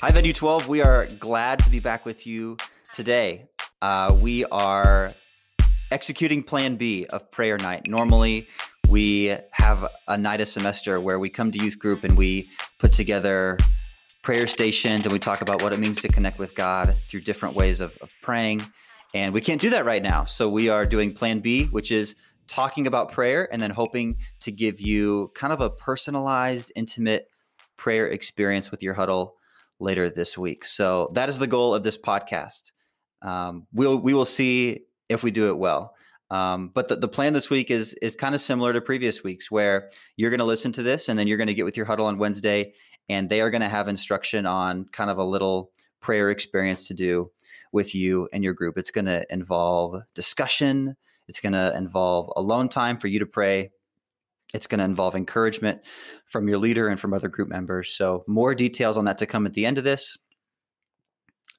[0.00, 0.68] Hi, Venue 12.
[0.68, 2.56] We are glad to be back with you
[2.94, 3.48] today.
[3.82, 5.10] Uh, we are
[5.90, 7.88] executing Plan B of Prayer Night.
[7.88, 8.46] Normally,
[8.88, 12.48] we have a night a semester where we come to youth group and we
[12.78, 13.58] put together
[14.22, 17.56] prayer stations and we talk about what it means to connect with God through different
[17.56, 18.62] ways of, of praying.
[19.16, 20.26] And we can't do that right now.
[20.26, 22.14] So we are doing Plan B, which is
[22.46, 27.26] talking about prayer and then hoping to give you kind of a personalized, intimate
[27.76, 29.37] prayer experience with your huddle
[29.80, 30.64] later this week.
[30.64, 32.72] So that is the goal of this podcast.
[33.22, 35.94] Um, we'll we will see if we do it well.
[36.30, 39.50] Um, but the, the plan this week is is kind of similar to previous weeks,
[39.50, 41.86] where you're going to listen to this and then you're going to get with your
[41.86, 42.74] huddle on Wednesday,
[43.08, 45.70] and they are going to have instruction on kind of a little
[46.00, 47.30] prayer experience to do
[47.72, 48.78] with you and your group.
[48.78, 50.96] It's going to involve discussion.
[51.28, 53.70] It's going to involve alone time for you to pray.
[54.54, 55.80] It's going to involve encouragement
[56.26, 57.90] from your leader and from other group members.
[57.90, 60.16] So, more details on that to come at the end of this.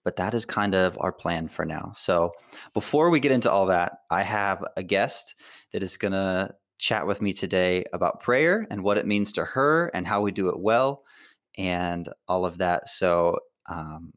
[0.03, 1.91] But that is kind of our plan for now.
[1.94, 2.31] So,
[2.73, 5.36] before we get into all that, I have a guest
[5.72, 9.45] that is going to chat with me today about prayer and what it means to
[9.45, 11.03] her and how we do it well
[11.58, 12.89] and all of that.
[12.89, 14.14] So, um,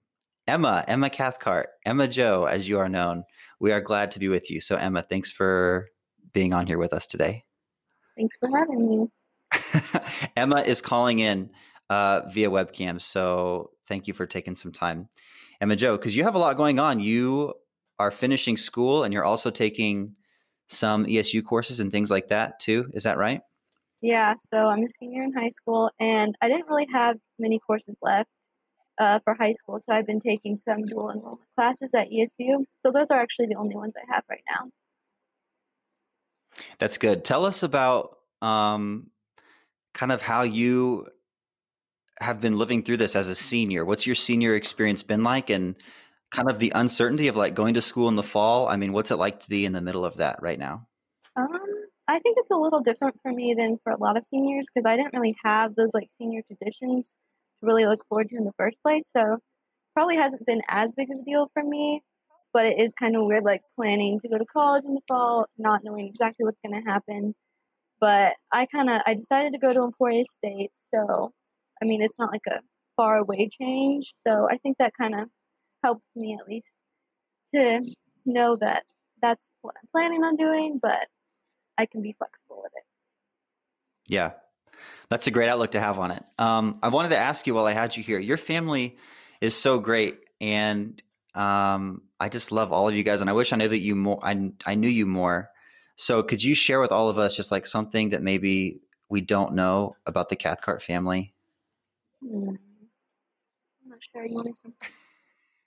[0.47, 3.25] Emma, Emma Cathcart, Emma Joe, as you are known,
[3.61, 4.61] we are glad to be with you.
[4.61, 5.89] So, Emma, thanks for
[6.33, 7.45] being on here with us today.
[8.17, 9.09] Thanks for having me.
[10.37, 11.51] Emma is calling in
[11.91, 13.01] uh, via webcam.
[13.01, 15.09] So thank you for taking some time.
[15.61, 17.01] Emma Joe, because you have a lot going on.
[17.01, 17.55] You
[17.99, 20.15] are finishing school and you're also taking
[20.69, 22.91] some ESU courses and things like that too.
[22.95, 23.41] Is that right?
[24.01, 27.97] Yeah, so I'm a senior in high school and I didn't really have many courses
[28.03, 28.29] left
[28.99, 29.79] uh, for high school.
[29.79, 32.65] So I've been taking some dual enrollment classes at ESU.
[32.85, 34.71] So those are actually the only ones I have right now.
[36.79, 37.25] That's good.
[37.25, 39.11] Tell us about um,
[39.95, 41.09] kind of how you
[42.21, 43.85] have been living through this as a senior.
[43.85, 45.77] What's your senior experience been like, and
[46.31, 48.69] kind of the uncertainty of like going to school in the fall?
[48.69, 50.87] I mean, what's it like to be in the middle of that right now?
[51.37, 51.49] Um,
[52.09, 54.87] I think it's a little different for me than for a lot of seniors because
[54.87, 57.11] I didn't really have those like senior traditions
[57.61, 59.11] to really look forward to in the first place.
[59.11, 59.39] So
[59.95, 62.03] probably hasn't been as big of a deal for me
[62.53, 65.47] but it is kind of weird like planning to go to college in the fall
[65.59, 67.35] not knowing exactly what's going to happen.
[68.01, 71.33] But i kind of i decided to go to emporia state so
[71.81, 72.61] i mean it's not like a
[72.97, 75.29] far away change so i think that kind of
[75.85, 76.73] helps me at least
[77.55, 77.81] to
[78.27, 78.83] know that
[79.21, 81.07] that's what i'm planning on doing but
[81.79, 84.13] i can be flexible with it.
[84.13, 84.33] Yeah.
[85.09, 86.25] That's a great outlook to have on it.
[86.39, 88.97] Um, i wanted to ask you while i had you here your family
[89.41, 91.01] is so great and
[91.35, 93.97] um, I just love all of you guys, and I wish I knew that you
[93.97, 94.21] more.
[94.23, 95.51] I I knew you more.
[95.97, 99.55] So, could you share with all of us just like something that maybe we don't
[99.55, 101.35] know about the Cathcart family?
[102.23, 102.51] Hmm.
[102.51, 104.25] I'm not sure.
[104.25, 104.89] You want something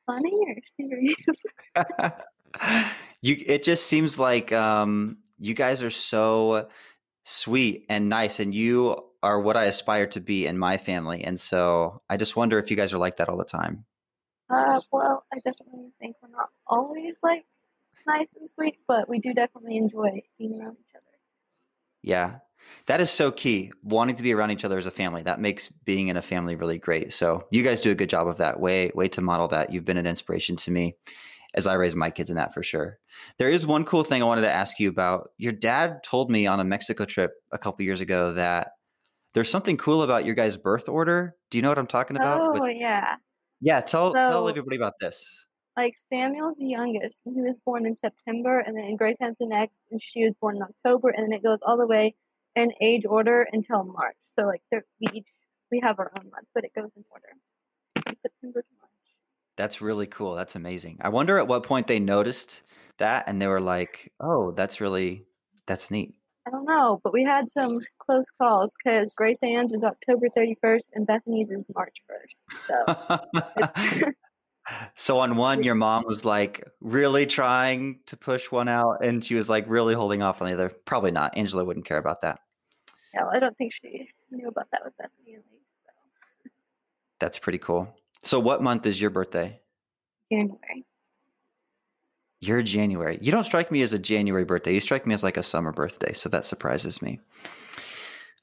[0.06, 1.44] funny or serious?
[3.22, 3.36] you.
[3.46, 6.70] It just seems like um, you guys are so
[7.24, 11.22] sweet and nice, and you are what I aspire to be in my family.
[11.22, 13.84] And so, I just wonder if you guys are like that all the time.
[14.50, 17.46] Uh, well, I definitely think we're not always like
[18.08, 21.06] nice and sweet, but we do definitely enjoy being around each other.
[22.04, 22.36] Yeah,
[22.86, 23.72] that is so key.
[23.84, 26.56] Wanting to be around each other as a family that makes being in a family
[26.56, 27.14] really great.
[27.14, 28.60] So you guys do a good job of that.
[28.60, 29.72] Way way to model that.
[29.74, 30.96] You've been an inspiration to me
[31.56, 33.00] as I raise my kids in that for sure.
[33.40, 35.30] There is one cool thing I wanted to ask you about.
[35.38, 38.72] Your dad told me on a Mexico trip a couple years ago that
[39.34, 41.36] there's something cool about your guys' birth order.
[41.50, 42.42] Do you know what I'm talking about?
[42.42, 43.16] Oh With- yeah.
[43.62, 45.46] Yeah, tell so, tell everybody about this.
[45.78, 49.46] Like Samuel's the youngest, and he was born in September, and then Grace Ann's the
[49.46, 52.16] next, and she was born in October, and then it goes all the way
[52.56, 54.16] in age order until March.
[54.36, 55.28] So like we each
[55.72, 57.28] we have our own month, but it goes in order
[57.96, 58.92] from September to March.
[59.58, 60.36] That's really cool.
[60.36, 61.00] That's amazing.
[61.02, 62.62] I wonder at what point they noticed
[62.98, 65.26] that and they were like, "Oh, that's really
[65.66, 66.16] that's neat."
[66.48, 70.92] I don't know, but we had some close calls because Grace Ann's is October 31st
[70.94, 73.24] and Bethany's is March 1st.
[74.06, 74.12] So,
[74.96, 79.34] so on one, your mom was like really trying to push one out, and she
[79.34, 80.70] was like really holding off on the other.
[80.86, 81.36] Probably not.
[81.36, 82.40] Angela wouldn't care about that.
[83.16, 85.66] Yeah, I don't think she knew about that with Bethany at least.
[85.84, 86.50] So.
[87.20, 87.96] That's pretty cool.
[88.24, 89.60] So, what month is your birthday?
[90.32, 90.86] January.
[92.46, 93.18] You're January.
[93.22, 94.74] You don't strike me as a January birthday.
[94.74, 96.14] You strike me as like a summer birthday.
[96.14, 97.20] So that surprises me.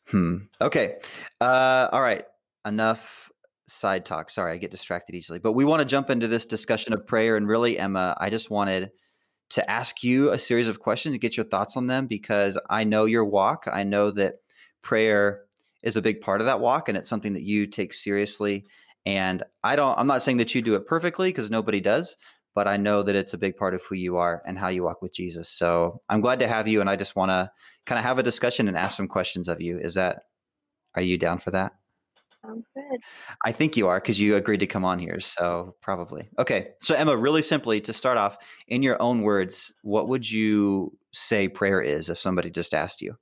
[0.08, 0.38] Hmm.
[0.60, 0.96] Okay.
[1.40, 2.24] Uh, all right.
[2.64, 3.30] Enough
[3.68, 4.28] side talk.
[4.28, 5.38] Sorry, I get distracted easily.
[5.38, 7.36] But we want to jump into this discussion of prayer.
[7.36, 8.90] And really, Emma, I just wanted
[9.50, 12.84] to ask you a series of questions to get your thoughts on them because I
[12.84, 13.68] know your walk.
[13.70, 14.36] I know that
[14.82, 15.42] prayer
[15.82, 18.64] is a big part of that walk and it's something that you take seriously.
[19.04, 22.16] And I don't, I'm not saying that you do it perfectly because nobody does,
[22.54, 24.84] but I know that it's a big part of who you are and how you
[24.84, 25.48] walk with Jesus.
[25.48, 26.80] So I'm glad to have you.
[26.80, 27.50] And I just want to
[27.86, 29.78] kind of have a discussion and ask some questions of you.
[29.78, 30.24] Is that,
[30.94, 31.72] are you down for that?
[32.44, 33.00] Sounds good.
[33.44, 35.20] I think you are because you agreed to come on here.
[35.20, 36.28] So probably.
[36.38, 36.70] Okay.
[36.82, 41.48] So, Emma, really simply to start off, in your own words, what would you say
[41.48, 43.16] prayer is if somebody just asked you?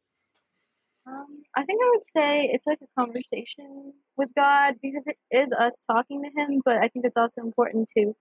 [1.06, 5.52] Um, I think I would say it's like a conversation with God because it is
[5.52, 8.14] us talking to Him, but I think it's also important to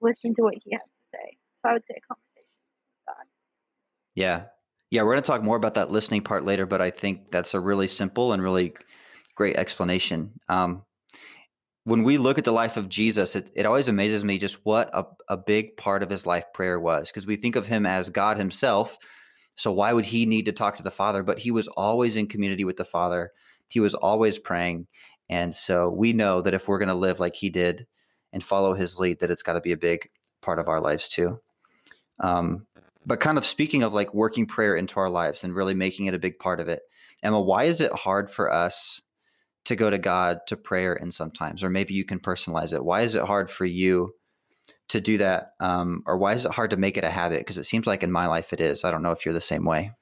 [0.00, 1.38] listen to what He has to say.
[1.54, 2.30] So I would say a conversation
[3.06, 3.26] God.
[4.14, 4.44] Yeah.
[4.90, 5.02] Yeah.
[5.02, 7.60] We're going to talk more about that listening part later, but I think that's a
[7.60, 8.74] really simple and really
[9.34, 10.32] great explanation.
[10.48, 10.82] Um,
[11.84, 14.90] when we look at the life of Jesus, it, it always amazes me just what
[14.92, 18.10] a, a big part of his life prayer was because we think of him as
[18.10, 18.98] God himself.
[19.56, 21.22] So why would he need to talk to the Father?
[21.22, 23.32] But he was always in community with the Father.
[23.68, 24.86] He was always praying.
[25.28, 27.86] And so we know that if we're going to live like he did
[28.32, 30.08] and follow his lead, that it's got to be a big
[30.42, 31.40] part of our lives too.
[32.20, 32.66] Um,
[33.06, 36.14] but kind of speaking of like working prayer into our lives and really making it
[36.14, 36.82] a big part of it,
[37.22, 39.00] Emma, why is it hard for us
[39.64, 42.84] to go to God to prayer in sometimes, or maybe you can personalize it.
[42.84, 44.14] Why is it hard for you
[44.88, 45.52] to do that?
[45.60, 47.40] Um, or why is it hard to make it a habit?
[47.40, 48.84] Because it seems like in my life it is.
[48.84, 49.92] I don't know if you're the same way.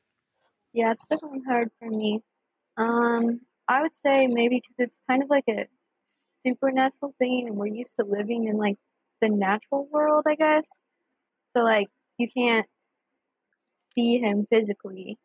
[0.73, 2.23] Yeah, it's definitely hard for me.
[2.77, 5.67] Um, I would say maybe because it's kind of like a
[6.45, 8.77] supernatural thing, and we're used to living in like
[9.21, 10.81] the natural world, I guess.
[11.57, 11.89] So like
[12.19, 12.67] you can't
[13.95, 15.19] see him physically,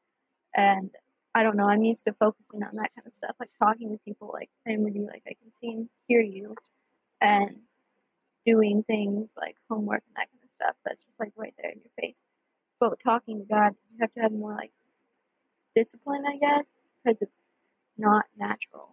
[0.56, 0.92] and
[1.36, 1.68] I don't know.
[1.70, 4.96] I'm used to focusing on that kind of stuff, like talking to people, like with
[4.96, 6.56] you, like I can see and hear you,
[7.22, 7.58] and
[8.46, 10.76] doing things like homework and that kind of stuff.
[10.86, 12.18] That's just like right there in your face.
[12.80, 14.72] But talking to God, you have to have more like
[15.76, 17.38] discipline, I guess, because it's
[17.98, 18.90] not natural.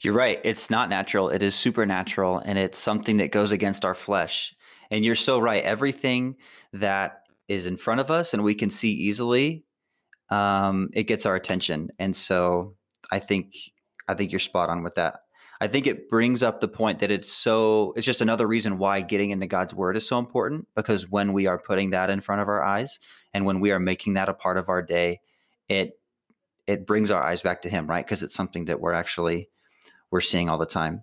[0.00, 0.40] You're right.
[0.44, 1.28] It's not natural.
[1.28, 4.54] It is supernatural, and it's something that goes against our flesh.
[4.90, 5.62] And you're so right.
[5.62, 6.36] Everything
[6.72, 9.64] that is in front of us and we can see easily
[10.30, 11.90] um, it gets our attention.
[11.98, 12.74] And so
[13.10, 13.54] I think
[14.08, 15.20] I think you're spot on with that.
[15.60, 19.02] I think it brings up the point that it's so it's just another reason why
[19.02, 22.40] getting into God's word is so important because when we are putting that in front
[22.40, 22.98] of our eyes
[23.34, 25.20] and when we are making that a part of our day,
[25.68, 26.00] it
[26.66, 28.04] it brings our eyes back to him, right?
[28.04, 29.50] Because it's something that we're actually
[30.12, 31.02] we're seeing all the time.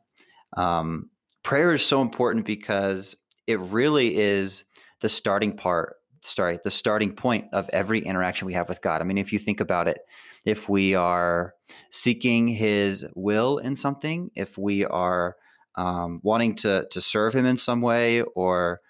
[0.55, 1.09] Um,
[1.43, 3.15] prayer is so important because
[3.47, 4.63] it really is
[5.01, 9.01] the starting part sorry, the starting point of every interaction we have with God.
[9.01, 9.99] I mean, if you think about it,
[10.45, 11.53] if we are
[11.91, 15.35] seeking His will in something, if we are
[15.75, 18.81] um, wanting to to serve Him in some way, or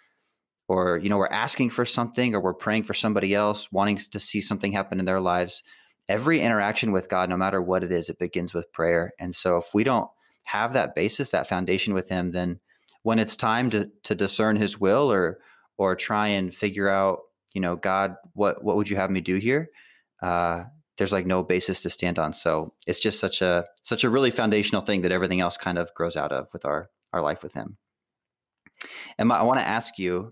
[0.67, 4.19] or you know we're asking for something, or we're praying for somebody else, wanting to
[4.19, 5.63] see something happen in their lives,
[6.09, 9.13] every interaction with God, no matter what it is, it begins with prayer.
[9.19, 10.09] And so, if we don't
[10.45, 12.59] have that basis, that foundation with Him, then
[13.03, 15.39] when it's time to to discern His will or
[15.77, 17.19] or try and figure out,
[17.53, 19.69] you know, God, what what would you have me do here?
[20.21, 20.65] Uh,
[20.97, 22.33] there's like no basis to stand on.
[22.33, 25.93] So it's just such a such a really foundational thing that everything else kind of
[25.93, 27.77] grows out of with our our life with Him.
[29.17, 30.31] And I want to ask you,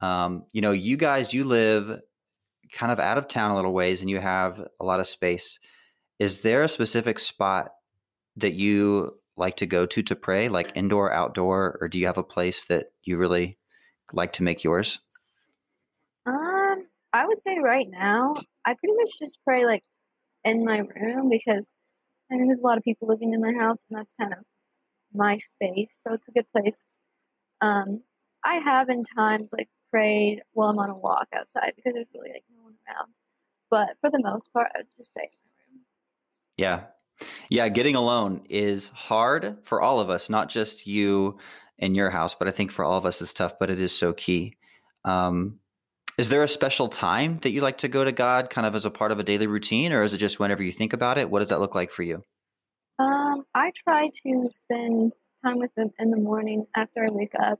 [0.00, 2.00] um, you know, you guys, you live
[2.72, 5.58] kind of out of town a little ways, and you have a lot of space.
[6.18, 7.72] Is there a specific spot
[8.36, 12.18] that you like to go to to pray, like indoor, outdoor, or do you have
[12.18, 13.58] a place that you really
[14.12, 15.00] like to make yours?
[16.26, 19.84] Um, I would say right now, I pretty much just pray like
[20.44, 21.74] in my room because
[22.30, 24.38] I mean there's a lot of people living in my house and that's kind of
[25.14, 26.84] my space, so it's a good place.
[27.60, 28.02] Um,
[28.44, 32.32] I have in times like prayed while I'm on a walk outside because there's really
[32.32, 32.44] like
[32.88, 33.12] around.
[33.70, 35.84] But for the most part, I would just stay in my room.
[36.56, 36.80] Yeah.
[37.48, 41.38] Yeah, getting alone is hard for all of us, not just you
[41.78, 43.96] in your house, but I think for all of us it's tough, but it is
[43.96, 44.56] so key.
[45.04, 45.60] Um,
[46.18, 48.84] is there a special time that you like to go to God kind of as
[48.84, 51.30] a part of a daily routine, or is it just whenever you think about it?
[51.30, 52.22] What does that look like for you?
[52.98, 55.12] Um, I try to spend
[55.44, 57.58] time with Him in the morning after I wake up.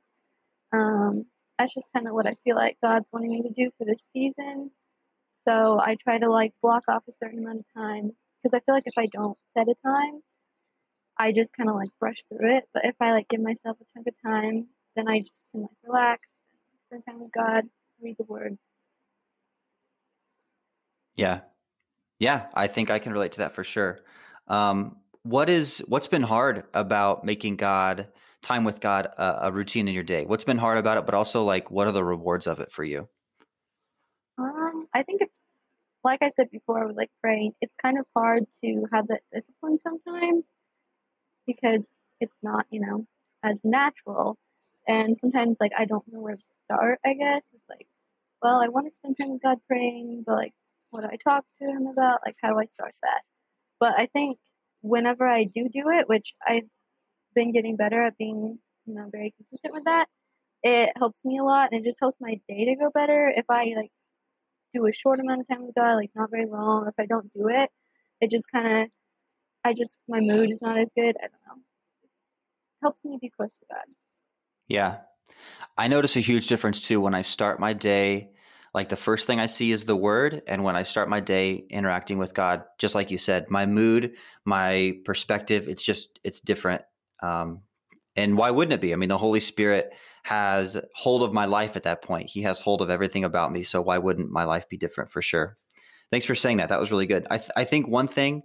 [0.72, 1.26] Um,
[1.58, 4.08] that's just kind of what I feel like God's wanting me to do for this
[4.12, 4.70] season.
[5.46, 8.12] So I try to like block off a certain amount of time
[8.42, 10.22] because I feel like if I don't set a time,
[11.18, 12.64] I just kind of like brush through it.
[12.74, 15.70] But if I like give myself a chunk of time, then I just can like
[15.84, 16.28] relax,
[16.86, 17.64] spend time with God,
[18.02, 18.58] read the Word.
[21.14, 21.40] Yeah,
[22.18, 24.00] yeah, I think I can relate to that for sure.
[24.48, 28.08] Um, what is what's been hard about making God
[28.42, 30.24] time with God a, a routine in your day?
[30.24, 32.84] What's been hard about it, but also like what are the rewards of it for
[32.84, 33.08] you?
[34.86, 35.38] Um, I think it's
[36.04, 37.52] like I said before with like praying.
[37.60, 40.44] It's kind of hard to have that discipline sometimes
[41.46, 43.06] because it's not, you know,
[43.44, 44.38] as natural.
[44.88, 47.46] And sometimes like I don't know where to start, I guess.
[47.52, 47.86] It's like,
[48.42, 50.54] well, I want to spend time with God praying, but like
[50.90, 52.20] what do I talk to him about?
[52.26, 53.22] Like how do I start that?
[53.80, 54.38] But I think
[54.82, 56.68] whenever I do do it, which I've
[57.34, 60.08] been getting better at being, you know, very consistent with that,
[60.62, 63.32] it helps me a lot and it just helps my day to go better.
[63.34, 63.90] If I like
[64.76, 67.32] do a short amount of time with God, like not very long, if I don't
[67.32, 67.70] do it,
[68.20, 68.88] it just kind of,
[69.64, 71.16] I just, my mood is not as good.
[71.18, 71.62] I don't know.
[72.02, 73.84] It helps me be close to God.
[74.68, 74.98] Yeah.
[75.76, 78.30] I notice a huge difference too when I start my day.
[78.74, 80.42] Like the first thing I see is the word.
[80.46, 84.12] And when I start my day interacting with God, just like you said, my mood,
[84.44, 86.82] my perspective, it's just, it's different.
[87.22, 87.62] Um,
[88.16, 88.92] and why wouldn't it be?
[88.92, 89.92] I mean, the Holy Spirit
[90.26, 92.28] has hold of my life at that point.
[92.28, 93.62] He has hold of everything about me.
[93.62, 95.56] So why wouldn't my life be different for sure?
[96.10, 96.68] Thanks for saying that.
[96.68, 97.28] That was really good.
[97.30, 98.42] I, th- I think one thing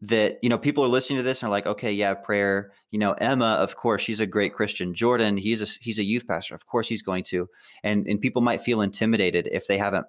[0.00, 2.98] that you know people are listening to this and are like okay yeah prayer you
[2.98, 6.56] know emma of course she's a great christian jordan he's a he's a youth pastor
[6.56, 7.48] of course he's going to
[7.84, 10.04] and and people might feel intimidated if they haven't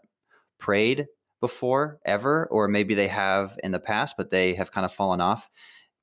[0.58, 1.06] prayed
[1.42, 5.22] before ever or maybe they have in the past but they have kind of fallen
[5.22, 5.52] off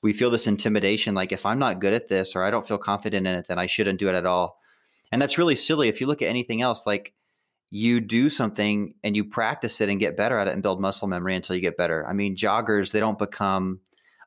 [0.02, 2.78] we feel this intimidation like if i'm not good at this or i don't feel
[2.78, 4.59] confident in it then i shouldn't do it at all
[5.12, 7.12] and that's really silly if you look at anything else like
[7.71, 11.07] you do something and you practice it and get better at it and build muscle
[11.07, 12.07] memory until you get better.
[12.07, 13.80] I mean, joggers, they don't become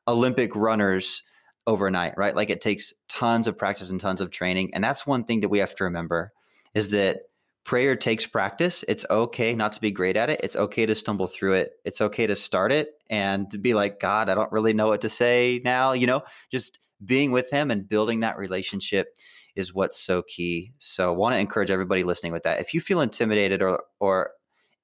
[0.08, 1.22] Olympic runners
[1.66, 2.34] overnight, right?
[2.34, 4.72] Like it takes tons of practice and tons of training.
[4.74, 6.32] And that's one thing that we have to remember
[6.74, 7.20] is that
[7.64, 8.84] prayer takes practice.
[8.88, 10.40] It's okay not to be great at it.
[10.42, 11.72] It's okay to stumble through it.
[11.84, 15.00] It's okay to start it and to be like, God, I don't really know what
[15.00, 19.16] to say now, you know, just being with him and building that relationship
[19.56, 20.72] is what's so key.
[20.78, 22.60] So I want to encourage everybody listening with that.
[22.60, 24.30] If you feel intimidated or or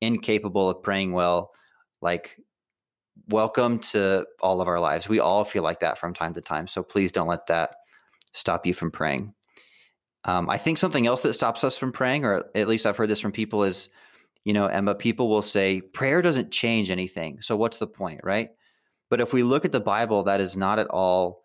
[0.00, 1.50] incapable of praying well,
[2.00, 2.38] like
[3.28, 5.08] welcome to all of our lives.
[5.08, 6.66] We all feel like that from time to time.
[6.66, 7.74] So please don't let that
[8.32, 9.34] stop you from praying.
[10.24, 13.08] Um, I think something else that stops us from praying, or at least I've heard
[13.08, 13.88] this from people, is,
[14.44, 17.40] you know, Emma, people will say prayer doesn't change anything.
[17.40, 18.50] So what's the point, right?
[19.08, 21.44] But if we look at the Bible, that is not at all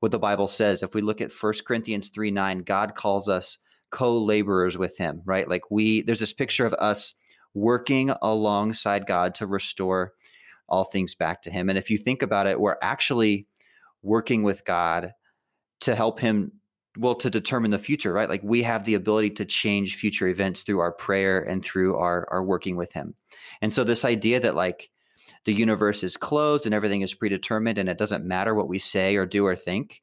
[0.00, 0.82] what the Bible says.
[0.82, 3.58] If we look at 1 Corinthians 3 9, God calls us
[3.90, 5.48] co laborers with Him, right?
[5.48, 7.14] Like we, there's this picture of us
[7.54, 10.12] working alongside God to restore
[10.68, 11.68] all things back to Him.
[11.68, 13.46] And if you think about it, we're actually
[14.02, 15.14] working with God
[15.80, 16.52] to help Him,
[16.98, 18.28] well, to determine the future, right?
[18.28, 22.26] Like we have the ability to change future events through our prayer and through our,
[22.30, 23.14] our working with Him.
[23.60, 24.90] And so, this idea that, like,
[25.44, 29.16] the universe is closed and everything is predetermined and it doesn't matter what we say
[29.16, 30.02] or do or think.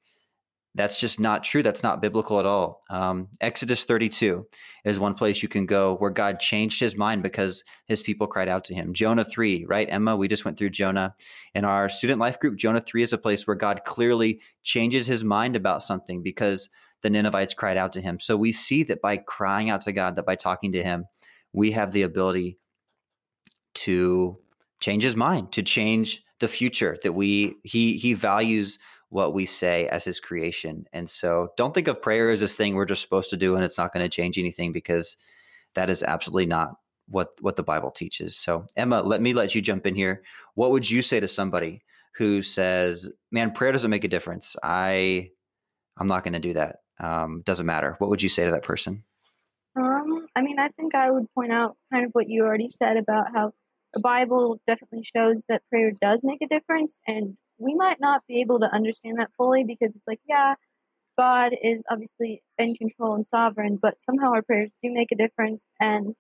[0.76, 1.62] That's just not true.
[1.62, 2.82] That's not biblical at all.
[2.90, 4.48] Um, Exodus 32
[4.86, 8.48] is one place you can go where God changed his mind because his people cried
[8.48, 8.94] out to him.
[8.94, 9.88] Jonah 3, right?
[9.88, 11.14] Emma, we just went through Jonah.
[11.54, 15.24] In our student life group, Jonah 3 is a place where God clearly changes his
[15.24, 16.70] mind about something because
[17.04, 18.20] the Ninevites cried out to him.
[18.20, 21.06] So we see that by crying out to God, that by talking to him,
[21.52, 22.58] we have the ability
[23.76, 24.40] to
[24.80, 28.80] change his mind, to change the future that we he he values
[29.10, 30.86] what we say as his creation.
[30.92, 33.64] And so don't think of prayer as this thing we're just supposed to do and
[33.64, 35.16] it's not going to change anything because
[35.76, 36.72] that is absolutely not
[37.08, 38.36] what what the Bible teaches.
[38.36, 40.24] So Emma, let me let you jump in here.
[40.56, 41.84] What would you say to somebody
[42.16, 44.56] who says, "Man, prayer doesn't make a difference.
[44.64, 45.32] I
[45.98, 46.78] I'm not going to do that.
[47.00, 49.04] Um, doesn't matter." What would you say to that person?
[49.76, 52.98] Um, I mean, I think I would point out kind of what you already said
[52.98, 53.54] about how
[53.94, 58.42] the Bible definitely shows that prayer does make a difference, and we might not be
[58.42, 60.56] able to understand that fully because it's like, yeah,
[61.18, 65.68] God is obviously in control and sovereign, but somehow our prayers do make a difference.
[65.80, 66.16] And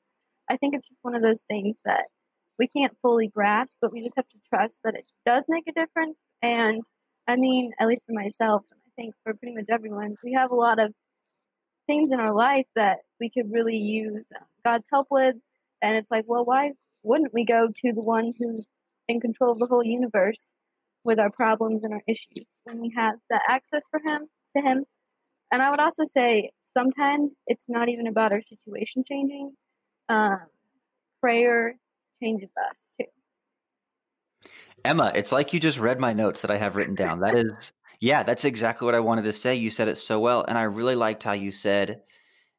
[0.49, 2.05] I think it's just one of those things that
[2.59, 5.71] we can't fully grasp, but we just have to trust that it does make a
[5.71, 6.19] difference.
[6.41, 6.83] And
[7.27, 10.79] I mean, at least for myself, think for pretty much everyone, we have a lot
[10.79, 10.93] of
[11.87, 14.31] things in our life that we could really use
[14.63, 15.35] God's help with.
[15.81, 16.71] And it's like, well, why
[17.03, 18.71] wouldn't we go to the one who's
[19.07, 20.47] in control of the whole universe
[21.03, 24.85] with our problems and our issues when we have that access for him to him?
[25.51, 29.53] And i would also say sometimes it's not even about our situation changing
[30.09, 30.39] um,
[31.21, 31.75] prayer
[32.21, 33.05] changes us too
[34.85, 37.73] emma it's like you just read my notes that i have written down that is
[37.99, 40.63] yeah that's exactly what i wanted to say you said it so well and i
[40.63, 42.01] really liked how you said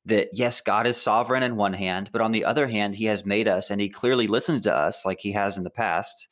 [0.07, 3.25] that yes, God is sovereign in one hand, but on the other hand, He has
[3.25, 6.29] made us and He clearly listens to us like He has in the past.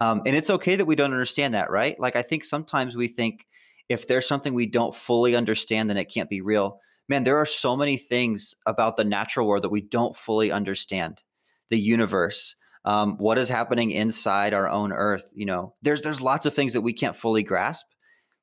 [0.00, 1.98] Um, and it's okay that we don't understand that, right?
[2.00, 3.46] Like, I think sometimes we think
[3.88, 6.80] if there's something we don't fully understand, then it can't be real.
[7.08, 11.22] Man, there are so many things about the natural world that we don't fully understand.
[11.68, 15.32] The universe, um, what is happening inside our own Earth.
[15.34, 17.86] You know, there's there's lots of things that we can't fully grasp.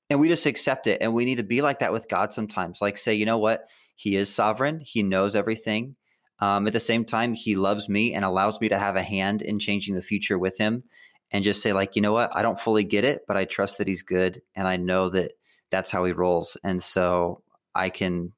[0.09, 1.01] and we just accept it.
[1.01, 2.81] And we need to be like that with God sometimes.
[2.81, 3.69] Like, say, you know what?
[3.95, 5.95] He is sovereign, He knows everything.
[6.39, 9.41] Um, at the same time, He loves me and allows me to have a hand
[9.41, 10.83] in changing the future with Him.
[11.31, 12.35] And just say, like, you know what?
[12.35, 14.41] I don't fully get it, but I trust that He's good.
[14.55, 15.31] And I know that
[15.69, 16.57] that's how He rolls.
[16.63, 17.43] And so
[17.73, 18.33] I can.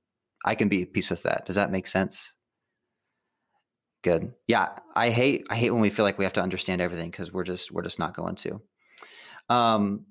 [0.45, 1.45] I can be at peace with that.
[1.45, 2.33] Does that make sense?
[4.03, 4.33] Good.
[4.48, 7.31] Yeah, I hate I hate when we feel like we have to understand everything because
[7.31, 8.62] we're just we're just not going to.
[9.48, 10.05] Um,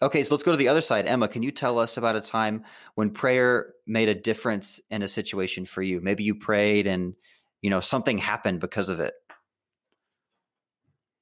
[0.00, 1.06] okay, so let's go to the other side.
[1.06, 5.08] Emma, can you tell us about a time when prayer made a difference in a
[5.08, 6.00] situation for you?
[6.00, 7.14] Maybe you prayed and
[7.62, 9.14] you know something happened because of it.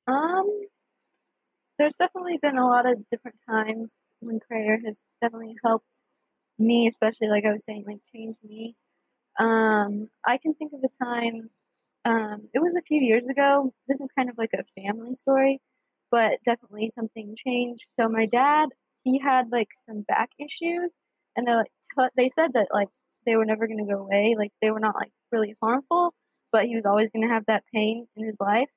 [0.07, 0.61] Um,
[1.79, 5.87] there's definitely been a lot of different times when prayer has definitely helped
[6.59, 8.77] me, especially like I was saying, like change me.
[9.39, 11.49] Um, I can think of a time
[12.05, 13.73] um, it was a few years ago.
[13.89, 15.61] This is kind of like a family story,
[16.11, 17.87] but definitely something changed.
[17.99, 18.71] So my dad,
[19.05, 20.97] he had like some back issues,
[21.37, 21.53] and they
[21.97, 22.89] like they said that like
[23.27, 24.35] they were never going to go away.
[24.39, 26.15] Like they were not like really harmful,
[26.53, 28.69] but he was always going to have that pain in his life.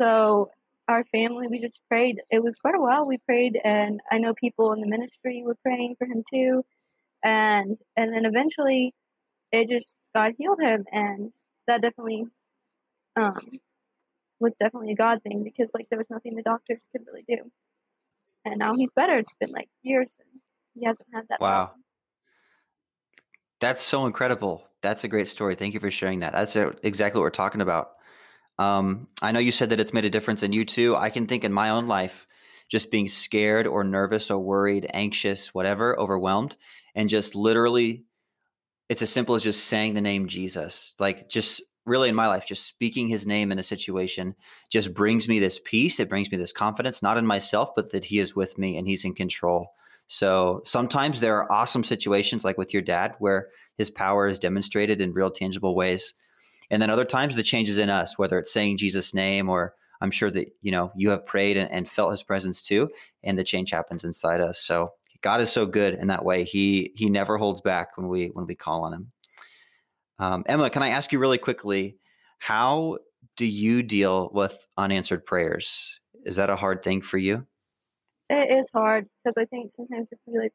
[0.00, 0.50] So
[0.88, 2.20] our family, we just prayed.
[2.30, 5.56] It was quite a while we prayed, and I know people in the ministry were
[5.62, 6.64] praying for him too,
[7.24, 8.94] and and then eventually,
[9.52, 11.32] it just God healed him, and
[11.68, 12.26] that definitely
[13.16, 13.60] um,
[14.40, 17.50] was definitely a God thing because like there was nothing the doctors could really do.
[18.44, 19.16] And now he's better.
[19.16, 20.40] It's been like years and
[20.74, 21.40] he hasn't had that.
[21.40, 21.66] Wow.
[21.66, 21.84] Problem.
[23.60, 24.68] That's so incredible.
[24.82, 25.54] That's a great story.
[25.54, 26.32] Thank you for sharing that.
[26.32, 27.92] That's exactly what we're talking about.
[28.58, 30.94] Um, I know you said that it's made a difference in you too.
[30.94, 32.26] I can think in my own life,
[32.70, 36.56] just being scared or nervous or worried, anxious, whatever, overwhelmed,
[36.94, 38.04] and just literally,
[38.88, 40.94] it's as simple as just saying the name Jesus.
[40.98, 44.34] Like just really in my life, just speaking his name in a situation
[44.70, 46.00] just brings me this peace.
[46.00, 48.88] It brings me this confidence, not in myself, but that he is with me and
[48.88, 49.68] he's in control.
[50.06, 55.00] So sometimes there are awesome situations like with your dad where his power is demonstrated
[55.00, 56.14] in real tangible ways.
[56.70, 59.74] And then other times the change is in us, whether it's saying Jesus' name or
[60.00, 62.90] I'm sure that, you know, you have prayed and, and felt his presence too,
[63.22, 64.58] and the change happens inside us.
[64.58, 64.92] So
[65.22, 66.44] God is so good in that way.
[66.44, 69.12] He he never holds back when we when we call on him.
[70.18, 71.98] Um, Emma, can I ask you really quickly,
[72.38, 72.98] how
[73.36, 75.98] do you deal with unanswered prayers?
[76.24, 77.46] Is that a hard thing for you?
[78.30, 80.52] It is hard because I think sometimes if we like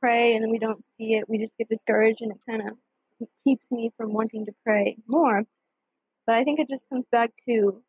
[0.00, 3.28] pray and then we don't see it, we just get discouraged and it kind of
[3.44, 5.44] keeps me from wanting to pray more.
[6.26, 7.82] But I think it just comes back to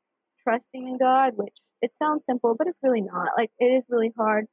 [0.44, 3.30] trusting in God, which it sounds simple, but it's really not.
[3.38, 4.46] Like it is really hard.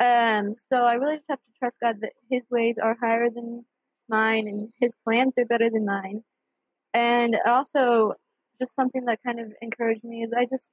[0.00, 3.64] Um, so I really just have to trust God that His ways are higher than
[4.08, 6.22] mine and his plans are better than mine.
[6.94, 8.14] And also,
[8.60, 10.72] just something that kind of encouraged me is I just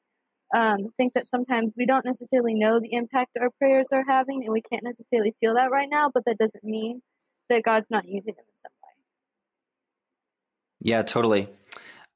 [0.56, 4.54] um, think that sometimes we don't necessarily know the impact our prayers are having, and
[4.54, 7.02] we can't necessarily feel that right now, but that doesn't mean
[7.50, 8.90] that God's not using them in some way.
[10.82, 11.50] Yeah, totally.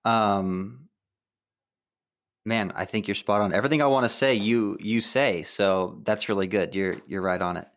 [0.05, 0.89] Um,
[2.45, 3.53] man, I think you're spot on.
[3.53, 5.43] Everything I want to say, you you say.
[5.43, 6.75] So that's really good.
[6.75, 7.67] You're you're right on it.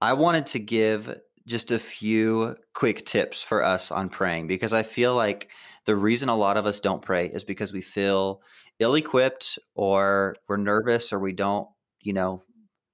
[0.00, 4.82] I wanted to give just a few quick tips for us on praying because I
[4.82, 5.48] feel like
[5.84, 8.42] the reason a lot of us don't pray is because we feel
[8.80, 11.68] ill equipped or we're nervous or we don't,
[12.02, 12.42] you know,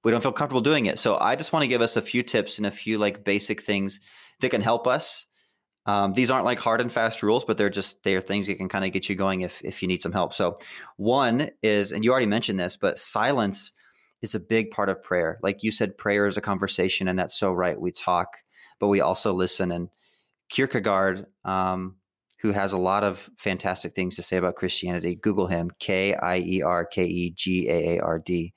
[0.03, 0.99] we don't feel comfortable doing it.
[0.99, 3.63] So I just want to give us a few tips and a few like basic
[3.63, 3.99] things
[4.41, 5.25] that can help us.
[5.85, 8.55] Um, these aren't like hard and fast rules, but they're just they are things that
[8.55, 10.33] can kind of get you going if if you need some help.
[10.33, 10.57] So
[10.95, 13.73] one is, and you already mentioned this, but silence
[14.23, 15.37] is a big part of prayer.
[15.43, 17.79] Like you said, prayer is a conversation, and that's so right.
[17.79, 18.37] We talk,
[18.79, 19.71] but we also listen.
[19.71, 19.89] And
[20.49, 21.97] Kierkegaard, um,
[22.39, 26.37] who has a lot of fantastic things to say about Christianity, Google him K I
[26.39, 28.53] E R K E G A A R D.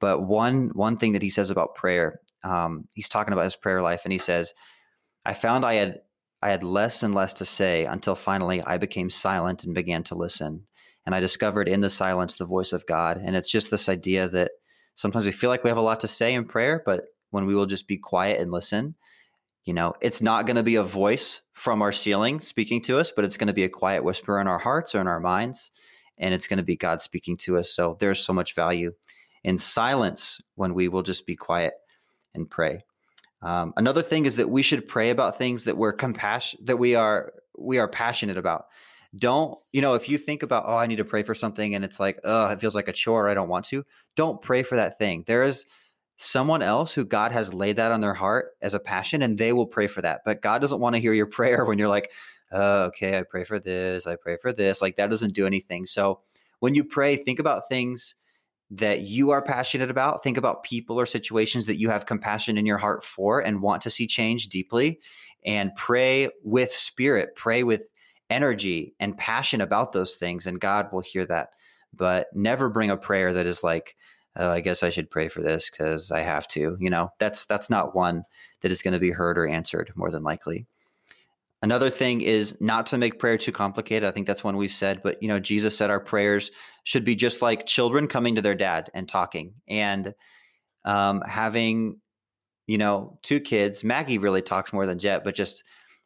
[0.00, 3.82] But one one thing that he says about prayer, um, he's talking about his prayer
[3.82, 4.54] life, and he says,
[5.26, 6.00] "I found I had
[6.40, 10.14] I had less and less to say until finally I became silent and began to
[10.14, 10.66] listen."
[11.04, 13.18] And I discovered in the silence the voice of God.
[13.18, 14.52] And it's just this idea that
[14.94, 17.54] sometimes we feel like we have a lot to say in prayer, but when we
[17.54, 18.94] will just be quiet and listen,
[19.64, 23.12] you know, it's not going to be a voice from our ceiling speaking to us,
[23.12, 25.70] but it's going to be a quiet whisper in our hearts or in our minds.
[26.18, 27.70] And it's going to be God speaking to us.
[27.70, 28.92] So there's so much value
[29.44, 31.74] in silence when we will just be quiet
[32.34, 32.84] and pray.
[33.40, 36.94] Um, another thing is that we should pray about things that we're compassion that we
[36.94, 38.66] are we are passionate about
[39.16, 41.84] don't you know if you think about oh i need to pray for something and
[41.84, 43.84] it's like oh it feels like a chore i don't want to
[44.16, 45.66] don't pray for that thing there is
[46.16, 49.52] someone else who god has laid that on their heart as a passion and they
[49.52, 52.10] will pray for that but god doesn't want to hear your prayer when you're like
[52.52, 55.84] oh, okay i pray for this i pray for this like that doesn't do anything
[55.84, 56.20] so
[56.60, 58.14] when you pray think about things
[58.74, 60.24] that you are passionate about.
[60.24, 63.82] Think about people or situations that you have compassion in your heart for and want
[63.82, 64.98] to see change deeply.
[65.44, 67.84] And pray with spirit, pray with
[68.32, 71.50] energy and passion about those things, and God will hear that.
[71.94, 73.96] But never bring a prayer that is like,
[74.36, 76.76] oh, I guess I should pray for this because I have to.
[76.80, 78.24] You know, that's that's not one
[78.62, 80.66] that is going to be heard or answered more than likely.
[81.60, 84.08] Another thing is not to make prayer too complicated.
[84.08, 86.50] I think that's one we've said, but you know, Jesus said our prayers
[86.82, 90.12] should be just like children coming to their dad and talking and
[90.84, 92.00] um, having,
[92.66, 93.84] you know, two kids.
[93.84, 95.62] Maggie really talks more than Jet, but just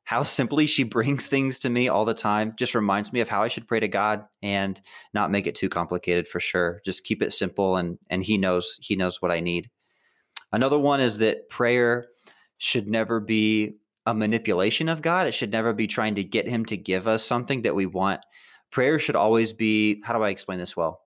[0.06, 3.42] how simply she brings things to me all the time just reminds me of how
[3.42, 4.80] I should pray to God and
[5.12, 6.80] not make it too complicated for sure.
[6.84, 9.68] Just keep it simple and and he knows he knows what I need.
[10.52, 12.06] Another one is that prayer
[12.56, 15.26] should never be a manipulation of God.
[15.26, 18.20] It should never be trying to get him to give us something that we want.
[18.70, 21.00] Prayer should always be, how do I explain this well?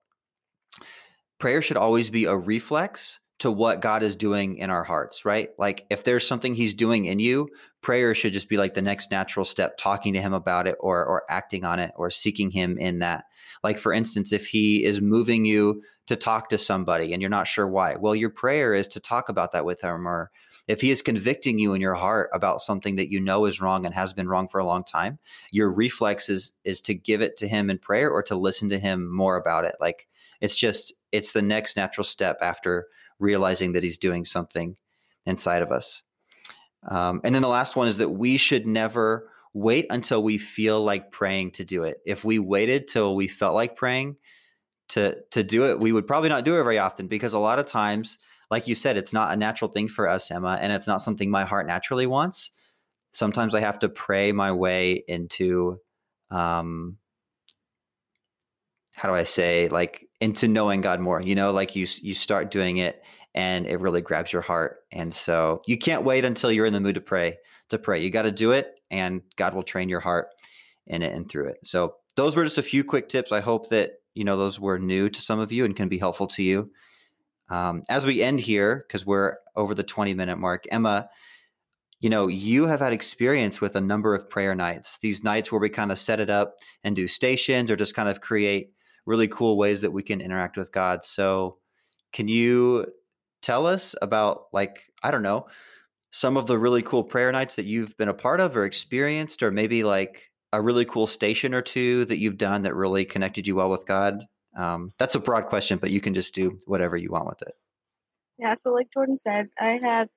[1.39, 5.49] Prayer should always be a reflex to what God is doing in our hearts, right?
[5.57, 7.49] Like if there's something he's doing in you,
[7.81, 11.03] prayer should just be like the next natural step, talking to him about it or
[11.03, 13.25] or acting on it or seeking him in that.
[13.63, 17.47] Like for instance, if he is moving you to talk to somebody and you're not
[17.47, 20.31] sure why, well your prayer is to talk about that with him or
[20.67, 23.85] if he is convicting you in your heart about something that you know is wrong
[23.85, 25.19] and has been wrong for a long time,
[25.51, 28.79] your reflex is is to give it to him in prayer or to listen to
[28.79, 29.75] him more about it.
[29.79, 30.07] Like
[30.39, 32.87] it's just it's the next natural step after
[33.19, 34.77] realizing that he's doing something
[35.25, 36.03] inside of us.
[36.87, 40.83] Um, and then the last one is that we should never wait until we feel
[40.83, 41.97] like praying to do it.
[42.05, 44.17] If we waited till we felt like praying
[44.89, 47.59] to to do it, we would probably not do it very often because a lot
[47.59, 48.17] of times
[48.51, 51.31] like you said, it's not a natural thing for us, Emma, and it's not something
[51.31, 52.51] my heart naturally wants.
[53.13, 55.79] Sometimes I have to pray my way into,
[56.29, 56.97] um,
[58.93, 61.21] how do I say, like into knowing God more.
[61.21, 65.13] You know, like you you start doing it, and it really grabs your heart, and
[65.13, 67.37] so you can't wait until you're in the mood to pray.
[67.69, 70.27] To pray, you got to do it, and God will train your heart
[70.87, 71.57] in it and through it.
[71.63, 73.31] So those were just a few quick tips.
[73.31, 75.97] I hope that you know those were new to some of you and can be
[75.97, 76.71] helpful to you.
[77.49, 81.09] Um, as we end here, because we're over the 20 minute mark, Emma,
[81.99, 85.61] you know, you have had experience with a number of prayer nights, these nights where
[85.61, 88.71] we kind of set it up and do stations or just kind of create
[89.05, 91.03] really cool ways that we can interact with God.
[91.03, 91.57] So,
[92.13, 92.85] can you
[93.41, 95.47] tell us about, like, I don't know,
[96.11, 99.41] some of the really cool prayer nights that you've been a part of or experienced,
[99.41, 103.47] or maybe like a really cool station or two that you've done that really connected
[103.47, 104.25] you well with God?
[104.57, 107.53] Um, that's a broad question, but you can just do whatever you want with it.
[108.37, 110.09] Yeah, so like Jordan said, I have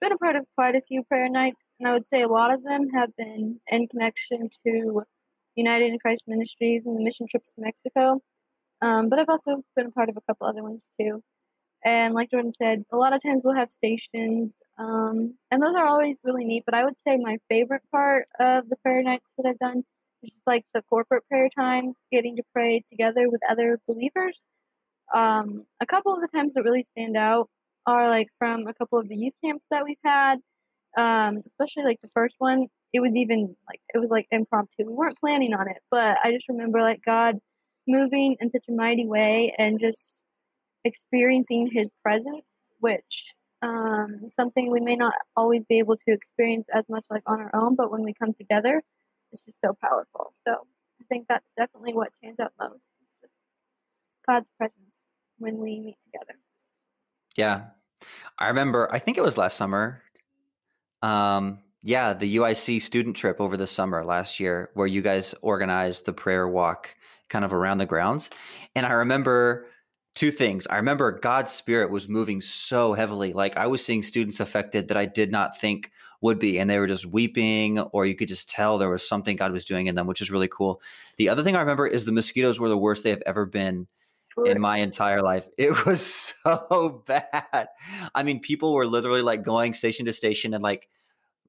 [0.00, 2.52] been a part of quite a few prayer nights, and I would say a lot
[2.52, 5.02] of them have been in connection to
[5.56, 8.20] United in Christ Ministries and the mission trips to Mexico.
[8.82, 11.22] Um, but I've also been a part of a couple other ones too.
[11.84, 15.86] And like Jordan said, a lot of times we'll have stations, um, and those are
[15.86, 16.64] always really neat.
[16.64, 19.84] But I would say my favorite part of the prayer nights that I've done
[20.22, 24.44] is just like the corporate prayer times, getting to pray together with other believers.
[25.14, 27.48] Um, a couple of the times that really stand out
[27.86, 30.38] are like from a couple of the youth camps that we've had,
[30.96, 32.68] um, especially like the first one.
[32.92, 34.84] It was even like it was like impromptu.
[34.86, 37.38] We weren't planning on it, but I just remember like God
[37.86, 40.24] moving in such a mighty way and just
[40.84, 42.44] experiencing His presence,
[42.80, 47.40] which um, something we may not always be able to experience as much like on
[47.40, 48.82] our own, but when we come together,
[49.30, 50.32] it's just so powerful.
[50.46, 50.52] So
[51.00, 52.88] I think that's definitely what stands out most.
[53.02, 53.40] It's just
[54.26, 54.82] God's presence
[55.38, 56.38] when we meet together.
[57.36, 57.66] Yeah.
[58.38, 60.02] I remember, I think it was last summer.
[61.02, 66.04] Um, yeah, the UIC student trip over the summer last year, where you guys organized
[66.04, 66.94] the prayer walk
[67.32, 68.30] kind of around the grounds.
[68.76, 69.66] And I remember
[70.14, 70.66] two things.
[70.68, 73.32] I remember God's spirit was moving so heavily.
[73.32, 75.90] Like I was seeing students affected that I did not think
[76.20, 79.36] would be, and they were just weeping, or you could just tell there was something
[79.36, 80.80] God was doing in them, which is really cool.
[81.16, 83.88] The other thing I remember is the mosquitoes were the worst they have ever been
[84.46, 85.48] in my entire life.
[85.58, 87.68] It was so bad.
[88.14, 90.88] I mean, people were literally like going station to station and like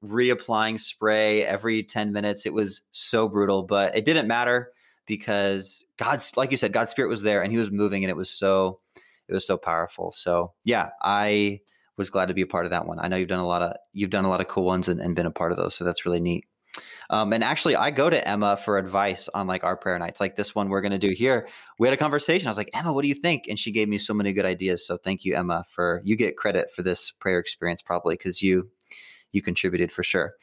[0.04, 2.46] reapplying spray every 10 minutes.
[2.46, 4.72] It was so brutal, but it didn't matter
[5.06, 8.16] because God's like you said, God's spirit was there and he was moving and it
[8.16, 8.80] was so
[9.28, 10.12] it was so powerful.
[10.12, 11.60] So yeah, I
[11.96, 12.98] was glad to be a part of that one.
[12.98, 15.00] I know you've done a lot of you've done a lot of cool ones and,
[15.00, 15.74] and been a part of those.
[15.74, 16.44] So that's really neat.
[17.10, 20.34] Um, and actually, I go to Emma for advice on like our prayer nights, like
[20.36, 21.48] this one we're going to do here.
[21.78, 22.48] We had a conversation.
[22.48, 23.44] I was like, Emma, what do you think?
[23.48, 24.84] And she gave me so many good ideas.
[24.84, 28.68] So thank you, Emma, for you get credit for this prayer experience probably because you
[29.32, 30.34] you contributed for sure.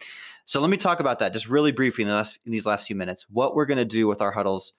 [0.46, 2.88] So let me talk about that just really briefly in, the last, in these last
[2.88, 3.26] few minutes.
[3.30, 4.74] What we're going to do with our huddles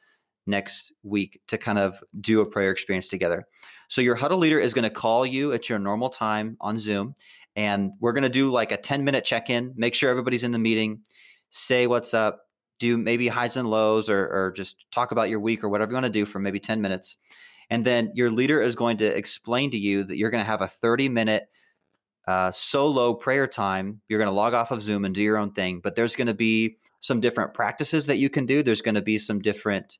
[0.46, 3.46] next week to kind of do a prayer experience together.
[3.88, 7.14] So your huddle leader is going to call you at your normal time on Zoom
[7.54, 10.52] and we're going to do like a 10 minute check in, make sure everybody's in
[10.52, 11.00] the meeting,
[11.50, 12.46] say what's up,
[12.78, 15.94] do maybe highs and lows or, or just talk about your week or whatever you
[15.94, 17.16] want to do for maybe 10 minutes.
[17.70, 20.62] And then your leader is going to explain to you that you're going to have
[20.62, 21.48] a 30 minute
[22.26, 24.00] uh, solo prayer time.
[24.08, 26.28] You're going to log off of Zoom and do your own thing, but there's going
[26.28, 28.62] to be some different practices that you can do.
[28.62, 29.98] There's going to be some different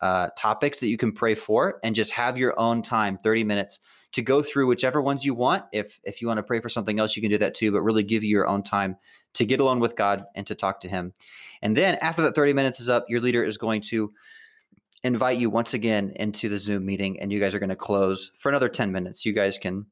[0.00, 3.78] uh, topics that you can pray for and just have your own time 30 minutes
[4.12, 6.98] to go through whichever ones you want if if you want to pray for something
[6.98, 8.96] else you can do that too but really give you your own time
[9.32, 11.14] to get alone with god and to talk to him
[11.62, 14.12] and then after that 30 minutes is up your leader is going to
[15.02, 18.30] invite you once again into the zoom meeting and you guys are going to close
[18.36, 19.86] for another 10 minutes you guys can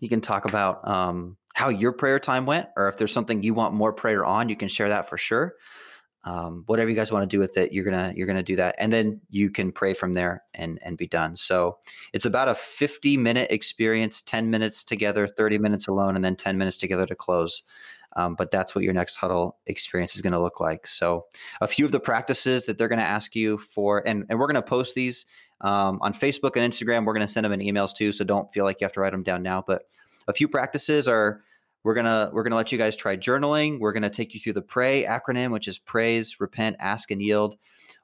[0.00, 3.54] you can talk about um, how your prayer time went or if there's something you
[3.54, 5.54] want more prayer on you can share that for sure.
[6.24, 8.74] Um, whatever you guys want to do with it you're gonna you're gonna do that
[8.78, 11.36] and then you can pray from there and and be done.
[11.36, 11.78] So
[12.12, 16.58] it's about a 50 minute experience 10 minutes together 30 minutes alone and then 10
[16.58, 17.62] minutes together to close.
[18.16, 20.86] Um, but that's what your next huddle experience is going to look like.
[20.86, 21.26] So
[21.60, 24.46] a few of the practices that they're going to ask you for and, and we're
[24.46, 25.26] going to post these
[25.60, 28.52] um, on facebook and instagram we're going to send them in emails too so don't
[28.52, 29.82] feel like you have to write them down now but
[30.28, 31.42] a few practices are
[31.84, 33.78] we're gonna we're gonna let you guys try journaling.
[33.78, 37.56] We're gonna take you through the pray acronym, which is praise, repent, ask, and yield.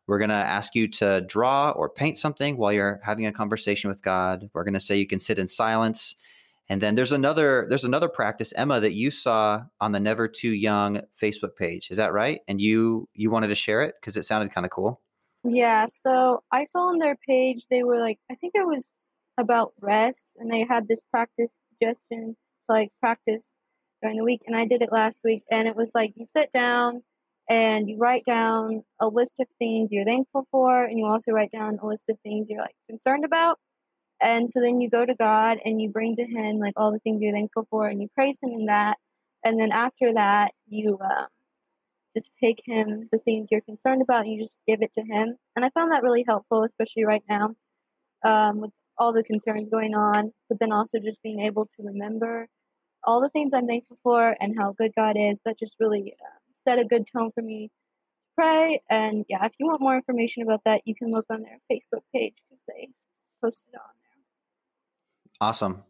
[0.06, 4.02] We're gonna ask you to draw or paint something while you're having a conversation with
[4.02, 4.48] God.
[4.52, 6.14] We're gonna say you can sit in silence.
[6.70, 10.52] And then there's another there's another practice, Emma, that you saw on the Never Too
[10.52, 11.90] Young Facebook page.
[11.90, 12.40] Is that right?
[12.48, 15.00] And you you wanted to share it because it sounded kind of cool.
[15.44, 18.92] Yeah, so I saw on their page they were like I think it was
[19.38, 22.36] about rest and they had this practice suggestion
[22.68, 23.50] like practice
[24.02, 25.42] during the week, and I did it last week.
[25.50, 27.02] And it was like you sit down
[27.48, 31.52] and you write down a list of things you're thankful for, and you also write
[31.52, 33.58] down a list of things you're like concerned about.
[34.22, 36.98] And so then you go to God and you bring to Him like all the
[37.00, 38.98] things you're thankful for, and you praise Him in that.
[39.44, 41.26] And then after that, you um,
[42.16, 45.36] just take Him the things you're concerned about, and you just give it to Him.
[45.56, 47.54] And I found that really helpful, especially right now
[48.24, 52.48] um, with all the concerns going on, but then also just being able to remember
[53.02, 55.42] all the things I'm thankful for and how good God is.
[55.44, 58.82] That just really uh, set a good tone for me to pray.
[58.90, 62.02] And yeah, if you want more information about that, you can look on their Facebook
[62.14, 62.88] page because they
[63.42, 65.48] posted on there.
[65.48, 65.82] Awesome.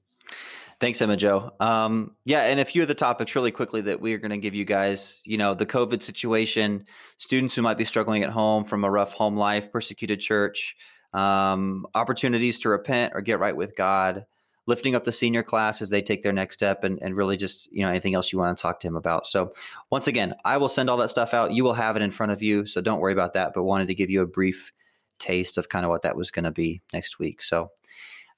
[0.84, 1.50] Thanks, Emma Joe.
[1.60, 4.36] Um, yeah, and a few of the topics really quickly that we are going to
[4.36, 6.84] give you guys, you know, the COVID situation,
[7.16, 10.76] students who might be struggling at home from a rough home life, persecuted church,
[11.14, 14.26] um, opportunities to repent or get right with God,
[14.66, 17.72] lifting up the senior class as they take their next step and, and really just
[17.72, 19.26] you know anything else you want to talk to him about.
[19.26, 19.54] So
[19.88, 21.52] once again i will send all that stuff out.
[21.52, 23.86] You will have it in front of you so don't worry about that but wanted
[23.86, 24.70] to give you a brief
[25.18, 27.42] taste of kind of what that was going to be next week.
[27.42, 27.70] So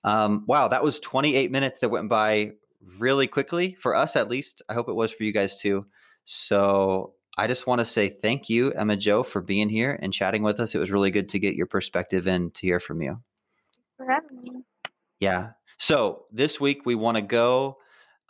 [0.04, 2.52] um, wow that was 28 minutes that went by
[2.98, 5.84] really quickly for us at least i hope it was for you guys too
[6.24, 10.42] so i just want to say thank you emma joe for being here and chatting
[10.42, 13.20] with us it was really good to get your perspective and to hear from you
[13.96, 14.62] for having me
[15.18, 17.78] yeah so this week we want to go.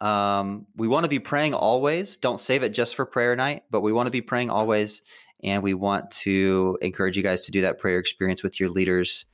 [0.00, 2.16] Um, we want to be praying always.
[2.16, 5.02] Don't save it just for prayer night, but we want to be praying always.
[5.42, 9.26] And we want to encourage you guys to do that prayer experience with your leaders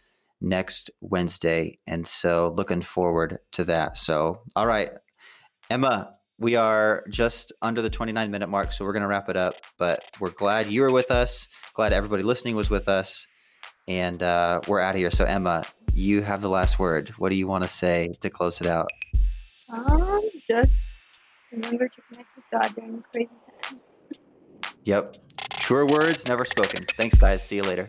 [0.42, 1.78] next Wednesday.
[1.86, 3.96] And so looking forward to that.
[3.96, 4.90] So, all right,
[5.70, 8.72] Emma, we are just under the 29 minute mark.
[8.72, 9.54] So we're going to wrap it up.
[9.78, 11.48] But we're glad you were with us.
[11.74, 13.26] Glad everybody listening was with us.
[13.88, 15.10] And uh, we're out of here.
[15.10, 15.62] So, Emma,
[15.94, 17.10] you have the last word.
[17.18, 18.90] What do you want to say to close it out?
[19.72, 20.80] Um, just
[21.52, 23.80] remember to connect with God during this crazy time.
[24.84, 25.14] Yep.
[25.50, 26.84] Truer words never spoken.
[26.96, 27.42] Thanks, guys.
[27.42, 27.86] See you later.